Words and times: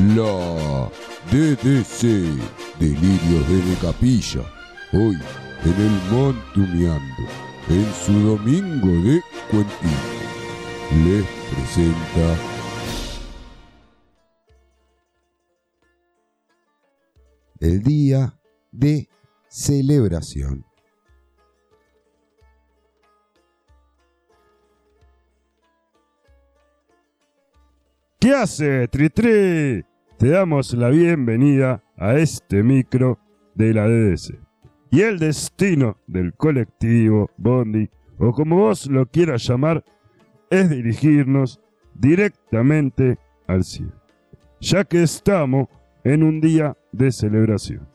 La 0.00 0.90
DDC, 1.30 2.00
Delirios 2.78 3.48
de 3.48 3.76
Capilla, 3.82 4.40
hoy 4.94 5.18
en 5.62 5.74
el 5.74 5.90
Montumeando, 6.10 7.24
en 7.68 7.92
su 7.92 8.12
domingo 8.20 8.88
de 8.88 9.20
cuentito, 9.50 9.84
les 11.04 11.26
presenta 11.50 12.34
el 17.60 17.82
día 17.82 18.40
de 18.72 19.06
celebración. 19.48 20.64
¿Qué 28.18 28.34
hace, 28.34 28.88
Tritri? 28.88 29.89
Te 30.20 30.28
damos 30.28 30.74
la 30.74 30.90
bienvenida 30.90 31.82
a 31.96 32.12
este 32.16 32.62
micro 32.62 33.18
de 33.54 33.72
la 33.72 33.88
DDC. 33.88 34.38
Y 34.90 35.00
el 35.00 35.18
destino 35.18 35.96
del 36.06 36.34
colectivo, 36.34 37.30
Bondi, 37.38 37.88
o 38.18 38.30
como 38.30 38.56
vos 38.56 38.86
lo 38.86 39.06
quieras 39.06 39.48
llamar, 39.48 39.82
es 40.50 40.68
dirigirnos 40.68 41.58
directamente 41.94 43.16
al 43.46 43.64
cielo. 43.64 43.94
Ya 44.60 44.84
que 44.84 45.04
estamos 45.04 45.68
en 46.04 46.22
un 46.22 46.42
día 46.42 46.76
de 46.92 47.12
celebración. 47.12 47.88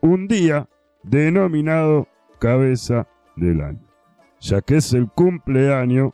Un 0.00 0.26
día 0.26 0.70
denominado 1.02 2.08
cabeza 2.38 3.06
del 3.36 3.60
año. 3.60 3.86
Ya 4.40 4.62
que 4.62 4.78
es 4.78 4.94
el 4.94 5.10
cumpleaños 5.10 6.12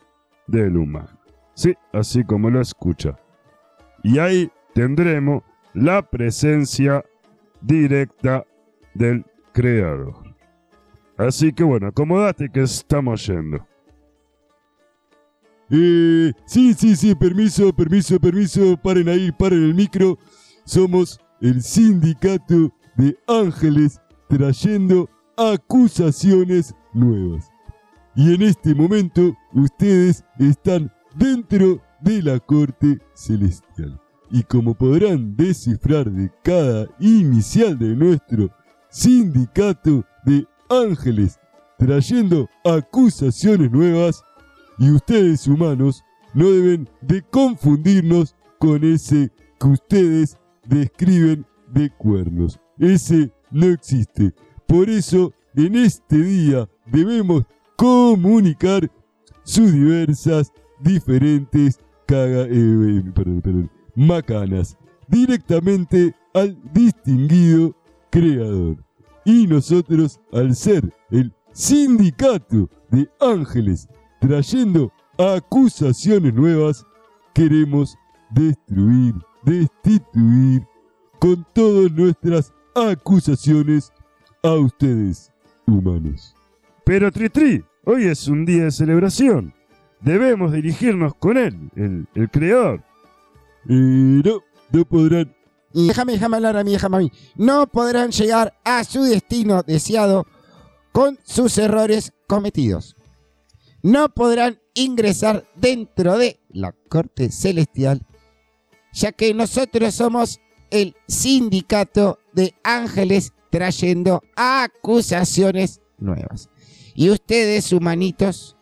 del 0.49 0.77
humano. 0.77 1.17
Sí, 1.55 1.77
así 1.93 2.25
como 2.25 2.51
lo 2.51 2.61
escucha 2.61 3.17
y 4.05 4.19
ahí 4.19 4.53
tendremos 4.75 5.43
la 5.73 6.03
presencia 6.03 7.05
directa 7.61 8.45
del 8.95 9.25
creador. 9.53 10.35
Así 11.17 11.53
que 11.53 11.63
bueno, 11.63 11.87
acomodate 11.89 12.51
que 12.51 12.63
estamos 12.63 13.27
yendo. 13.27 13.67
Eh, 15.71 16.33
sí, 16.45 16.75
sí, 16.75 16.95
sí, 16.95 17.15
permiso, 17.15 17.73
permiso, 17.73 18.21
permiso, 18.21 18.77
paren 18.77 19.09
ahí, 19.09 19.33
paren 19.33 19.63
el 19.63 19.75
micro. 19.75 20.19
Somos 20.65 21.19
el 21.41 21.63
sindicato 21.63 22.73
de 22.97 23.17
ángeles 23.27 24.01
trayendo 24.29 25.09
acusaciones 25.37 26.75
nuevas. 26.93 27.51
Y 28.15 28.35
en 28.35 28.43
este 28.43 28.75
momento 28.75 29.37
ustedes 29.53 30.25
están 30.39 30.93
dentro 31.17 31.81
de 32.01 32.23
la 32.23 32.39
corte 32.39 32.99
celestial. 33.15 34.04
Y 34.31 34.43
como 34.43 34.75
podrán 34.75 35.37
descifrar 35.37 36.11
de 36.11 36.31
cada 36.43 36.87
inicial 36.99 37.79
de 37.79 37.95
nuestro 37.95 38.51
sindicato 38.91 40.05
de 40.25 40.47
ángeles, 40.69 41.39
trayendo 41.79 42.49
acusaciones 42.65 43.71
nuevas, 43.71 44.23
y 44.79 44.91
ustedes 44.91 45.47
humanos 45.47 46.03
no 46.35 46.51
deben 46.51 46.89
de 47.01 47.23
confundirnos 47.23 48.35
con 48.59 48.83
ese 48.83 49.31
que 49.61 49.69
ustedes 49.69 50.37
describen 50.67 51.47
de 51.73 51.91
cuernos. 51.91 52.59
Ese 52.79 53.31
no 53.51 53.67
existe. 53.67 54.33
Por 54.67 54.91
eso, 54.91 55.33
en 55.55 55.77
este 55.77 56.17
día 56.19 56.69
debemos 56.87 57.45
comunicar 57.77 58.91
sus 59.45 59.73
diversas, 59.73 60.53
diferentes 60.81 61.79
caga, 62.07 62.47
eh, 62.49 63.03
perdón, 63.15 63.71
macanas 63.95 64.77
directamente 65.09 66.15
al 66.33 66.59
distinguido 66.73 67.75
creador. 68.11 68.77
Y 69.25 69.47
nosotros, 69.47 70.21
al 70.33 70.55
ser 70.55 70.93
el 71.11 71.33
sindicato 71.53 72.69
de 72.91 73.09
ángeles 73.21 73.89
trayendo 74.21 74.93
acusaciones 75.19 76.35
nuevas, 76.35 76.85
queremos 77.35 77.97
destruir, 78.31 79.15
destituir 79.45 80.67
con 81.19 81.47
todas 81.53 81.91
nuestras 81.93 82.53
acusaciones 82.75 83.93
a 84.43 84.53
ustedes, 84.55 85.33
humanos. 85.67 86.35
Pero 86.85 87.11
Tritri, 87.11 87.65
hoy 87.85 88.05
es 88.05 88.29
un 88.29 88.45
día 88.45 88.65
de 88.65 88.71
celebración 88.71 89.55
debemos 90.05 90.53
dirigirnos 90.53 91.15
con 91.15 91.37
él, 91.37 91.71
el, 91.75 92.31
creador. 92.31 92.83
No, 93.67 94.43
no 94.73 94.85
podrán. 94.85 95.35
Y 95.73 95.89
déjame, 95.89 96.13
déjame 96.13 96.37
hablar 96.37 96.57
a 96.57 96.65
mí, 96.65 96.73
déjame 96.73 96.97
a 96.97 97.01
mí. 97.01 97.13
No 97.37 97.67
podrán 97.67 98.11
llegar 98.11 98.55
a 98.65 98.85
su 98.85 99.03
destino 99.03 99.63
deseado 99.63 100.27
con 100.93 101.19
sus 101.25 101.59
errores 101.59 102.13
cometidos. 102.27 102.97
No 103.83 104.09
podrán 104.09 104.61
ingresar 104.75 105.45
dentro 105.57 106.17
de 106.17 106.41
la 106.51 106.73
corte 106.89 107.31
celestial, 107.31 108.07
ya 108.93 109.13
que 109.13 109.35
nosotros 109.35 109.95
somos 109.95 110.41
el 110.71 110.95
sindicato 111.09 112.19
de 112.33 112.55
ángeles 112.63 113.33
trayendo 113.51 114.23
acusaciones 114.37 115.81
nuevas. 115.99 116.49
Y 116.95 117.11
ustedes, 117.11 117.73
humanitos, 117.73 118.55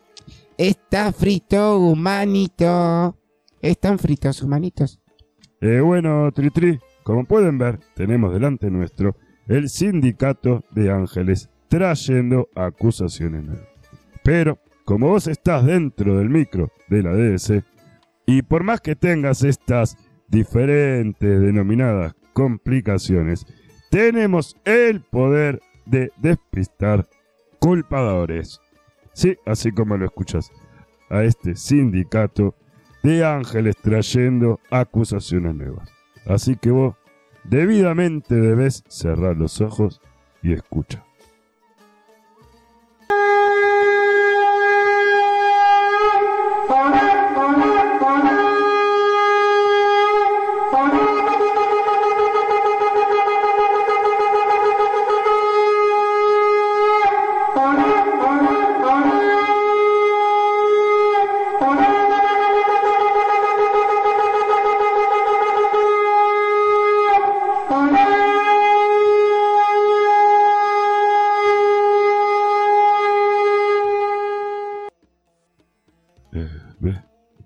Está 0.57 1.11
frito, 1.11 1.79
humanito. 1.79 3.17
Están 3.63 3.97
fritos, 3.97 4.43
humanitos. 4.43 4.99
Eh, 5.61 5.79
bueno, 5.79 6.29
Tritri, 6.33 6.81
como 7.03 7.23
pueden 7.23 7.57
ver, 7.57 7.79
tenemos 7.95 8.33
delante 8.33 8.69
nuestro 8.69 9.15
el 9.47 9.69
sindicato 9.69 10.65
de 10.71 10.91
ángeles 10.91 11.49
trayendo 11.69 12.49
acusaciones. 12.55 13.57
Pero, 14.21 14.59
como 14.83 15.07
vos 15.07 15.27
estás 15.27 15.65
dentro 15.65 16.17
del 16.17 16.29
micro 16.29 16.73
de 16.89 17.03
la 17.03 17.13
DDC, 17.13 17.63
y 18.25 18.41
por 18.41 18.65
más 18.65 18.81
que 18.81 18.97
tengas 18.97 19.43
estas 19.43 19.95
diferentes 20.27 21.39
denominadas 21.39 22.15
complicaciones, 22.33 23.45
tenemos 23.89 24.57
el 24.65 24.99
poder 24.99 25.61
de 25.85 26.11
despistar 26.17 27.07
culpadores. 27.59 28.59
Sí, 29.13 29.37
así 29.45 29.71
como 29.71 29.95
lo 29.95 30.03
escuchas, 30.03 30.51
a 31.09 31.23
este 31.23 31.55
sindicato 31.55 32.55
de 33.03 33.25
ángeles 33.25 33.75
trayendo 33.77 34.59
acusaciones 34.71 35.55
nuevas. 35.55 35.89
Así 36.25 36.55
que 36.55 36.71
vos 36.71 36.95
debidamente 37.43 38.35
debes 38.35 38.83
cerrar 38.87 39.35
los 39.35 39.61
ojos 39.61 40.01
y 40.41 40.53
escucha. 40.53 41.03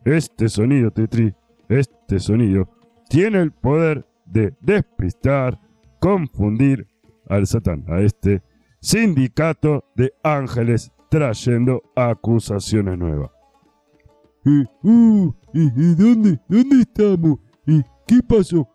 Este 0.07 0.47
sonido, 0.47 0.89
Tetri, 0.89 1.35
este 1.67 2.21
sonido, 2.21 2.69
tiene 3.09 3.41
el 3.41 3.51
poder 3.51 4.07
de 4.25 4.55
despistar, 4.61 5.59
confundir 5.99 6.87
al 7.27 7.45
Satán, 7.45 7.83
a 7.89 7.99
este 7.99 8.41
sindicato 8.79 9.83
de 9.97 10.13
ángeles 10.23 10.93
trayendo 11.09 11.81
acusaciones 11.93 12.97
nuevas. 12.97 13.31
Eh, 14.45 14.63
uh, 14.83 15.33
¿dónde, 15.53 16.39
¿Dónde 16.47 16.79
estamos? 16.79 17.39
¿Y 17.65 17.81
qué 18.07 18.21
pasó? 18.25 18.65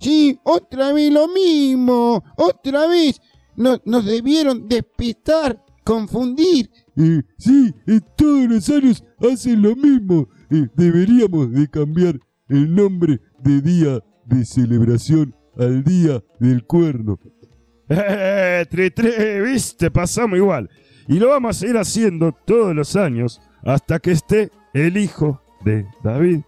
Sí, 0.00 0.40
otra 0.42 0.94
vez 0.94 1.12
lo 1.12 1.28
mismo, 1.28 2.24
otra 2.34 2.86
vez. 2.86 3.20
nos 3.56 4.06
debieron 4.06 4.66
despistar, 4.66 5.62
confundir. 5.84 6.70
Eh, 6.96 7.22
sí, 7.38 7.74
todos 8.16 8.48
los 8.48 8.68
años 8.70 9.04
hacen 9.20 9.62
lo 9.62 9.74
mismo 9.76 10.28
deberíamos 10.74 11.50
de 11.52 11.68
cambiar 11.68 12.18
el 12.48 12.74
nombre 12.74 13.20
de 13.38 13.60
día 13.60 14.00
de 14.26 14.44
celebración 14.44 15.34
al 15.56 15.82
día 15.82 16.22
del 16.38 16.64
cuerno. 16.64 17.18
¡Eh, 17.88 19.42
viste! 19.44 19.90
Pasamos 19.90 20.38
igual. 20.38 20.68
Y 21.08 21.18
lo 21.18 21.28
vamos 21.28 21.56
a 21.56 21.60
seguir 21.60 21.76
haciendo 21.76 22.32
todos 22.32 22.74
los 22.74 22.96
años 22.96 23.40
hasta 23.62 23.98
que 23.98 24.12
esté 24.12 24.50
el 24.72 24.96
hijo 24.96 25.42
de 25.64 25.86
David 26.02 26.40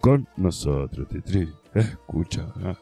con 0.00 0.26
nosotros, 0.36 1.08
Tritri. 1.08 1.48
escuchará. 1.74 2.78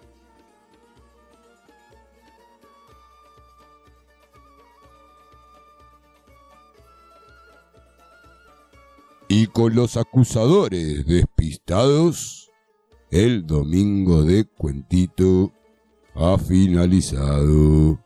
Y 9.40 9.46
con 9.46 9.73
los 9.76 9.96
acusadores 9.96 11.06
despistados, 11.06 12.50
el 13.08 13.46
domingo 13.46 14.25
de 14.25 14.44
cuentito 14.46 15.52
ha 16.17 16.37
finalizado. 16.38 18.00